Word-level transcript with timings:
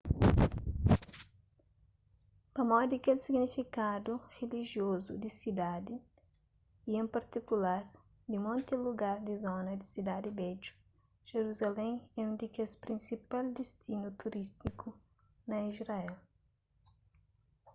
pamodi 2.55 2.95
kel 3.03 3.19
signifikadu 3.25 4.13
rilijiozu 4.35 5.13
di 5.23 5.29
sidadi 5.39 5.95
y 6.89 6.91
en 7.01 7.07
partikular 7.15 7.83
di 8.31 8.37
monti 8.45 8.73
lugar 8.85 9.17
di 9.27 9.33
zona 9.45 9.71
di 9.79 9.85
sidadi 9.93 10.29
bedju 10.39 10.73
jeruzalém 11.29 11.93
é 12.19 12.21
un 12.29 12.33
di 12.41 12.47
kes 12.55 12.71
prinsipal 12.83 13.45
distinu 13.59 14.07
turístiku 14.21 14.89
na 15.49 15.57
israel 15.71 16.13